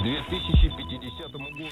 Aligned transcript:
2050 0.00 1.28
году... 1.28 1.66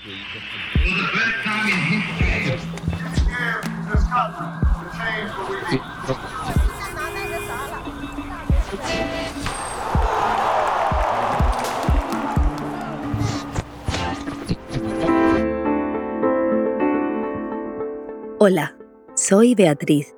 Hola, 18.38 18.76
soy 19.14 19.54
Beatriz 19.54 20.14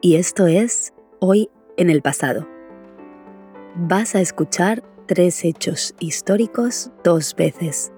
y 0.00 0.16
esto 0.16 0.46
es 0.46 0.94
Hoy 1.20 1.50
en 1.76 1.90
el 1.90 2.00
pasado. 2.00 2.48
Vas 3.74 4.14
a 4.14 4.20
escuchar 4.20 4.82
tres 5.13 5.43
hechos 5.43 5.93
históricos 5.99 6.89
dos 7.03 7.35
veces. 7.35 7.91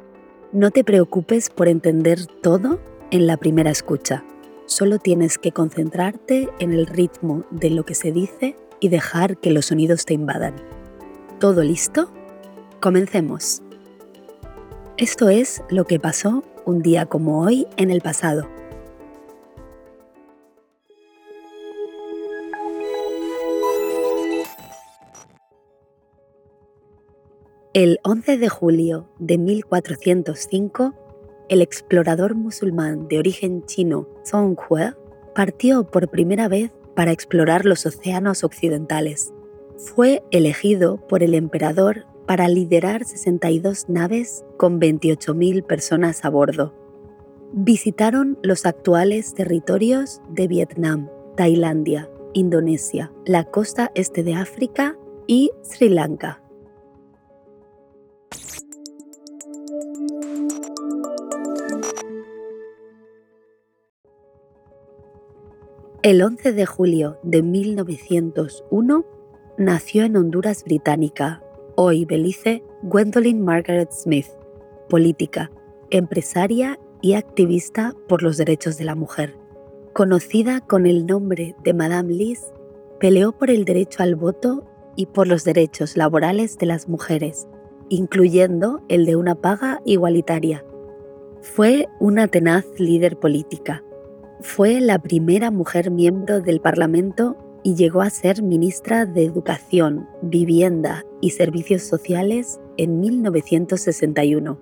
No 0.52 0.72
te 0.72 0.84
preocupes 0.84 1.52
por 1.52 1.68
entender 1.68 2.26
todo 2.26 2.80
en 3.12 3.28
la 3.28 3.38
primera 3.38 3.70
escucha. 3.70 4.26
Solo 4.66 4.98
tienes 4.98 5.38
que 5.38 5.52
concentrarte 5.52 6.50
en 6.58 6.74
el 6.74 6.88
ritmo 6.88 7.46
de 7.52 7.70
lo 7.70 7.86
que 7.86 7.94
se 7.94 8.12
dice 8.12 8.56
y 8.80 8.90
dejar 8.90 9.38
que 9.38 9.52
los 9.52 9.68
sonidos 9.68 10.06
te 10.06 10.16
invadan. 10.16 10.56
¿Todo 11.40 11.62
listo? 11.62 12.12
Comencemos. 12.82 13.62
Esto 14.98 15.30
es 15.30 15.62
lo 15.70 15.86
que 15.86 16.00
pasó 16.00 16.44
un 16.66 16.82
día 16.82 17.06
como 17.06 17.44
hoy 17.44 17.68
en 17.78 17.92
el 17.92 18.02
pasado. 18.02 18.50
El 27.74 28.00
11 28.04 28.38
de 28.38 28.50
julio 28.50 29.10
de 29.18 29.40
1405, 29.40 30.94
el 31.50 31.64
explorador 31.64 32.36
musulmán 32.36 33.08
de 33.08 33.18
origen 33.18 33.66
chino 33.66 34.08
Zhong 34.24 34.56
He 34.70 34.94
partió 35.34 35.84
por 35.84 36.08
primera 36.08 36.48
vez 36.48 36.72
para 36.96 37.12
explorar 37.12 37.66
los 37.66 37.88
océanos 37.88 38.44
occidentales. 38.44 39.34
Fue 39.76 40.24
elegido 40.30 40.98
por 41.08 41.24
el 41.24 41.34
emperador 41.34 42.06
para 42.28 42.48
liderar 42.48 43.06
62 43.06 43.90
naves 43.90 44.46
con 44.58 44.80
28.000 44.80 45.64
personas 45.64 46.26
a 46.26 46.30
bordo. 46.30 46.76
Visitaron 47.54 48.38
los 48.44 48.68
actuales 48.68 49.34
territorios 49.34 50.22
de 50.30 50.48
Vietnam, 50.48 51.10
Tailandia, 51.36 52.08
Indonesia, 52.34 53.12
la 53.26 53.46
costa 53.46 53.92
este 53.96 54.22
de 54.22 54.36
África 54.36 54.96
y 55.26 55.50
Sri 55.64 55.90
Lanka. 55.90 56.43
El 66.04 66.22
11 66.22 66.52
de 66.52 66.66
julio 66.66 67.18
de 67.24 67.42
1901 67.42 69.06
nació 69.58 70.04
en 70.04 70.18
Honduras 70.18 70.66
Británica, 70.66 71.42
hoy 71.78 72.04
Belice, 72.04 72.62
Gwendolyn 72.82 73.40
Margaret 73.40 73.90
Smith, 73.94 74.28
política, 74.90 75.50
empresaria 75.92 76.78
y 77.02 77.14
activista 77.14 77.96
por 78.10 78.22
los 78.22 78.36
derechos 78.36 78.78
de 78.78 78.84
la 78.84 78.96
mujer. 78.96 79.38
Conocida 79.94 80.60
con 80.60 80.88
el 80.88 81.06
nombre 81.06 81.56
de 81.64 81.74
Madame 81.74 82.14
Liz, 82.14 82.42
peleó 83.00 83.32
por 83.32 83.50
el 83.50 83.64
derecho 83.64 84.04
al 84.04 84.16
voto 84.16 84.66
y 84.98 85.06
por 85.06 85.30
los 85.30 85.46
derechos 85.46 85.96
laborales 85.96 86.58
de 86.58 86.66
las 86.66 86.90
mujeres, 86.90 87.48
incluyendo 87.88 88.84
el 88.90 89.06
de 89.06 89.16
una 89.16 89.36
paga 89.36 89.82
igualitaria. 89.86 90.66
Fue 91.40 91.88
una 92.02 92.28
tenaz 92.28 92.66
líder 92.78 93.18
política 93.18 93.86
fue 94.44 94.82
la 94.82 95.00
primera 95.00 95.52
mujer 95.52 95.90
miembro 95.90 96.42
del 96.42 96.60
Parlamento 96.60 97.38
y 97.64 97.76
llegó 97.76 98.02
a 98.02 98.10
ser 98.10 98.44
ministra 98.44 99.06
de 99.06 99.24
Educación, 99.24 100.08
Vivienda 100.22 101.06
y 101.22 101.30
Servicios 101.30 101.84
Sociales 101.84 102.60
en 102.78 103.00
1961. 103.00 104.60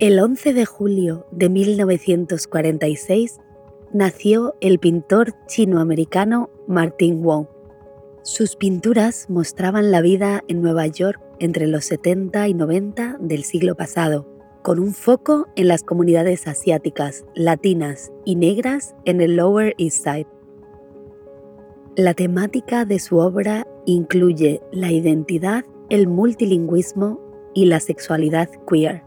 El 0.00 0.18
11 0.18 0.52
de 0.52 0.66
julio 0.66 1.28
de 1.30 1.48
1946 1.48 3.38
nació 3.92 4.56
el 4.60 4.80
pintor 4.80 5.34
chino-americano 5.46 6.50
Martin 6.66 7.22
Wong. 7.22 7.51
Sus 8.24 8.54
pinturas 8.54 9.26
mostraban 9.28 9.90
la 9.90 10.00
vida 10.00 10.44
en 10.46 10.62
Nueva 10.62 10.86
York 10.86 11.20
entre 11.40 11.66
los 11.66 11.86
70 11.86 12.46
y 12.46 12.54
90 12.54 13.16
del 13.18 13.42
siglo 13.42 13.74
pasado, 13.74 14.28
con 14.62 14.78
un 14.78 14.94
foco 14.94 15.48
en 15.56 15.66
las 15.66 15.82
comunidades 15.82 16.46
asiáticas, 16.46 17.24
latinas 17.34 18.12
y 18.24 18.36
negras 18.36 18.94
en 19.06 19.20
el 19.20 19.34
Lower 19.34 19.74
East 19.76 20.04
Side. 20.04 20.28
La 21.96 22.14
temática 22.14 22.84
de 22.84 23.00
su 23.00 23.18
obra 23.18 23.66
incluye 23.86 24.62
la 24.70 24.92
identidad, 24.92 25.64
el 25.90 26.06
multilingüismo 26.06 27.20
y 27.54 27.64
la 27.64 27.80
sexualidad 27.80 28.48
queer. 28.70 29.02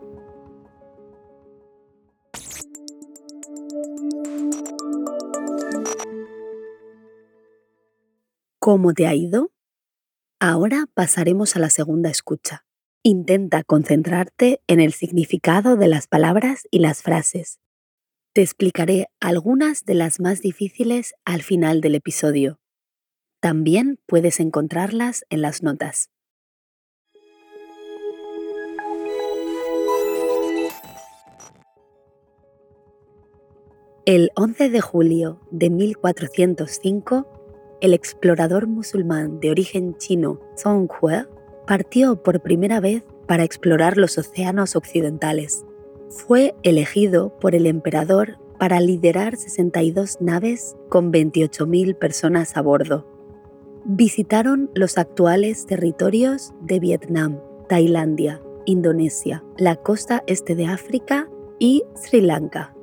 ¿Cómo 8.65 8.95
te 8.95 9.05
ha 9.05 9.13
ido? 9.13 9.51
Ahora 10.39 10.87
pasaremos 10.95 11.55
a 11.55 11.59
la 11.59 11.69
segunda 11.69 12.09
escucha. 12.09 12.65
Intenta 13.03 13.63
concentrarte 13.63 14.59
en 14.65 14.79
el 14.79 14.91
significado 14.91 15.75
de 15.75 15.87
las 15.87 16.07
palabras 16.07 16.67
y 16.71 16.79
las 16.79 17.03
frases. 17.03 17.59
Te 18.33 18.41
explicaré 18.41 19.05
algunas 19.19 19.85
de 19.85 19.93
las 19.93 20.19
más 20.19 20.41
difíciles 20.41 21.13
al 21.25 21.43
final 21.43 21.79
del 21.79 21.93
episodio. 21.93 22.59
También 23.39 23.99
puedes 24.07 24.39
encontrarlas 24.39 25.27
en 25.29 25.43
las 25.43 25.61
notas. 25.61 26.09
El 34.07 34.31
11 34.35 34.71
de 34.71 34.81
julio 34.81 35.39
de 35.51 35.69
1405 35.69 37.44
el 37.81 37.93
explorador 37.93 38.67
musulmán 38.67 39.39
de 39.39 39.51
origen 39.51 39.95
chino 39.97 40.39
Zhong 40.57 40.89
He 41.01 41.25
partió 41.65 42.21
por 42.21 42.41
primera 42.41 42.79
vez 42.79 43.03
para 43.27 43.43
explorar 43.43 43.97
los 43.97 44.17
océanos 44.17 44.75
occidentales. 44.75 45.65
Fue 46.09 46.55
elegido 46.63 47.37
por 47.39 47.55
el 47.55 47.65
emperador 47.65 48.37
para 48.59 48.79
liderar 48.79 49.35
62 49.35 50.21
naves 50.21 50.75
con 50.89 51.11
28.000 51.11 51.97
personas 51.97 52.55
a 52.55 52.61
bordo. 52.61 53.05
Visitaron 53.85 54.71
los 54.73 54.97
actuales 54.97 55.65
territorios 55.65 56.53
de 56.61 56.79
Vietnam, 56.79 57.39
Tailandia, 57.67 58.41
Indonesia, 58.65 59.43
la 59.57 59.75
costa 59.75 60.23
este 60.27 60.55
de 60.55 60.67
África 60.67 61.29
y 61.59 61.83
Sri 61.95 62.21
Lanka. 62.21 62.74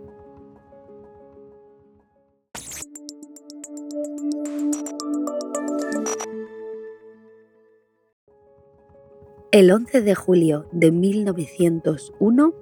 El 9.52 9.70
11 9.70 10.00
de 10.00 10.14
julio 10.14 10.64
de 10.72 10.90
1901 10.90 12.54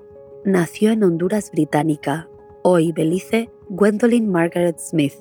nació 0.45 0.91
en 0.91 1.05
Honduras 1.05 1.53
Británica, 1.53 2.29
hoy 2.65 2.91
Belice, 2.91 3.49
Gwendolyn 3.69 4.29
Margaret 4.29 4.81
Smith, 4.81 5.15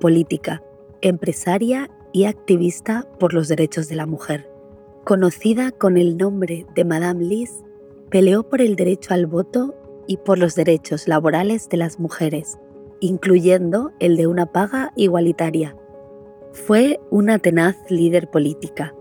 política, 0.00 0.60
empresaria 1.02 1.88
y 2.12 2.24
activista 2.24 3.08
por 3.20 3.32
los 3.32 3.46
derechos 3.46 3.88
de 3.88 3.94
la 3.94 4.06
mujer. 4.06 4.50
Conocida 5.04 5.70
con 5.70 5.98
el 5.98 6.16
nombre 6.16 6.66
de 6.74 6.84
Madame 6.84 7.24
Liz, 7.24 7.62
peleó 8.10 8.48
por 8.48 8.60
el 8.60 8.74
derecho 8.74 9.14
al 9.14 9.26
voto 9.26 9.76
y 10.08 10.16
por 10.16 10.40
los 10.40 10.56
derechos 10.56 11.06
laborales 11.06 11.68
de 11.68 11.76
las 11.76 12.00
mujeres, 12.00 12.58
incluyendo 12.98 13.92
el 14.00 14.16
de 14.16 14.26
una 14.26 14.46
paga 14.46 14.92
igualitaria. 14.96 15.76
Fue 16.50 16.98
una 17.12 17.38
tenaz 17.38 17.76
líder 17.88 18.28
política 18.32 18.96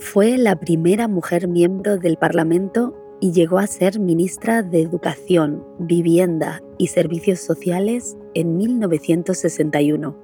fue 0.00 0.38
la 0.38 0.58
primera 0.58 1.08
mujer 1.08 1.46
miembro 1.46 1.98
del 1.98 2.16
Parlamento 2.16 2.96
y 3.20 3.32
llegó 3.32 3.58
a 3.58 3.66
ser 3.66 4.00
ministra 4.00 4.62
de 4.62 4.80
Educación, 4.80 5.62
Vivienda 5.78 6.62
y 6.78 6.86
Servicios 6.86 7.40
Sociales 7.40 8.16
en 8.34 8.56
1961. 8.56 10.16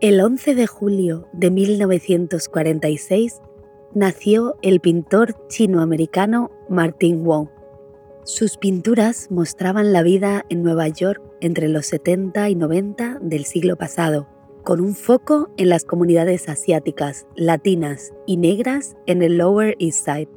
El 0.00 0.20
11 0.20 0.54
de 0.54 0.66
julio 0.66 1.28
de 1.32 1.50
1946 1.50 3.40
nació 3.94 4.56
el 4.62 4.80
pintor 4.80 5.46
chino-americano 5.48 6.50
Martin 6.68 7.24
Wong. 7.24 7.53
Sus 8.24 8.56
pinturas 8.56 9.30
mostraban 9.30 9.92
la 9.92 10.02
vida 10.02 10.46
en 10.48 10.62
Nueva 10.62 10.88
York 10.88 11.22
entre 11.42 11.68
los 11.68 11.84
70 11.84 12.48
y 12.48 12.54
90 12.54 13.18
del 13.20 13.44
siglo 13.44 13.76
pasado, 13.76 14.26
con 14.64 14.80
un 14.80 14.94
foco 14.94 15.50
en 15.58 15.68
las 15.68 15.84
comunidades 15.84 16.48
asiáticas, 16.48 17.26
latinas 17.36 18.14
y 18.26 18.38
negras 18.38 18.96
en 19.04 19.20
el 19.20 19.36
Lower 19.36 19.76
East 19.78 20.06
Side. 20.06 20.30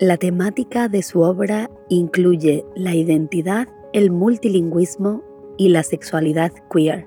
La 0.00 0.16
temática 0.16 0.88
de 0.88 1.04
su 1.04 1.20
obra 1.20 1.70
incluye 1.88 2.64
la 2.74 2.96
identidad, 2.96 3.68
el 3.92 4.10
multilingüismo 4.10 5.22
y 5.56 5.68
la 5.68 5.84
sexualidad 5.84 6.50
queer. 6.72 7.06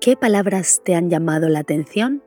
¿Qué 0.00 0.16
palabras 0.16 0.80
te 0.82 0.94
han 0.94 1.10
llamado 1.10 1.50
la 1.50 1.58
atención? 1.58 2.22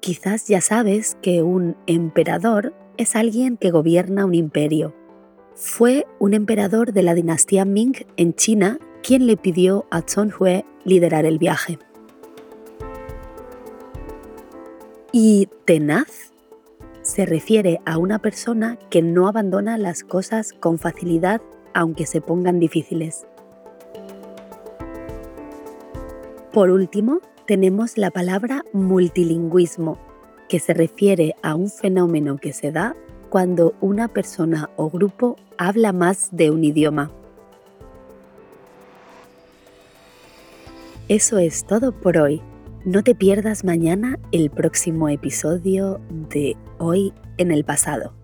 Quizás 0.00 0.48
ya 0.48 0.60
sabes 0.60 1.16
que 1.22 1.40
un 1.40 1.76
emperador 1.86 2.74
es 2.96 3.14
alguien 3.14 3.56
que 3.56 3.70
gobierna 3.70 4.24
un 4.24 4.34
imperio. 4.34 4.92
Fue 5.54 6.04
un 6.18 6.34
emperador 6.34 6.92
de 6.92 7.04
la 7.04 7.14
dinastía 7.14 7.64
Ming 7.64 8.04
en 8.16 8.34
China 8.34 8.80
quien 9.04 9.28
le 9.28 9.36
pidió 9.36 9.86
a 9.92 10.00
Hui 10.00 10.64
liderar 10.84 11.26
el 11.26 11.38
viaje. 11.38 11.78
Y 15.12 15.48
tenaz 15.66 16.32
se 17.02 17.24
refiere 17.24 17.78
a 17.86 17.98
una 17.98 18.18
persona 18.18 18.80
que 18.90 19.00
no 19.00 19.28
abandona 19.28 19.78
las 19.78 20.02
cosas 20.02 20.52
con 20.52 20.80
facilidad 20.80 21.40
aunque 21.72 22.04
se 22.04 22.20
pongan 22.20 22.58
difíciles. 22.58 23.28
Por 26.54 26.70
último, 26.70 27.18
tenemos 27.48 27.98
la 27.98 28.12
palabra 28.12 28.64
multilingüismo, 28.72 29.98
que 30.48 30.60
se 30.60 30.72
refiere 30.72 31.34
a 31.42 31.56
un 31.56 31.68
fenómeno 31.68 32.36
que 32.36 32.52
se 32.52 32.70
da 32.70 32.94
cuando 33.28 33.74
una 33.80 34.06
persona 34.06 34.70
o 34.76 34.88
grupo 34.88 35.34
habla 35.58 35.92
más 35.92 36.28
de 36.30 36.52
un 36.52 36.62
idioma. 36.62 37.10
Eso 41.08 41.38
es 41.38 41.66
todo 41.66 41.90
por 41.90 42.18
hoy. 42.18 42.40
No 42.84 43.02
te 43.02 43.16
pierdas 43.16 43.64
mañana 43.64 44.20
el 44.30 44.48
próximo 44.48 45.08
episodio 45.08 46.00
de 46.08 46.56
Hoy 46.78 47.12
en 47.36 47.50
el 47.50 47.64
pasado. 47.64 48.14